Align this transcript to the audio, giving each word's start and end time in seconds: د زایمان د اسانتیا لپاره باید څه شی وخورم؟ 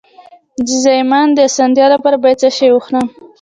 د 0.65 0.67
زایمان 0.83 1.27
د 1.33 1.39
اسانتیا 1.49 1.85
لپاره 1.93 2.17
باید 2.23 2.39
څه 2.41 2.49
شی 2.57 2.67
وخورم؟ 2.71 3.05